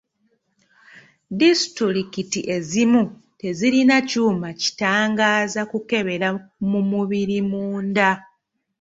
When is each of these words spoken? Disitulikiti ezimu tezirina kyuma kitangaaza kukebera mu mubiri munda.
Disitulikiti 1.41 2.39
ezimu 2.55 3.01
tezirina 3.39 3.95
kyuma 4.09 4.49
kitangaaza 4.61 5.61
kukebera 5.71 6.27
mu 6.69 6.79
mubiri 6.89 7.37
munda. 7.49 8.09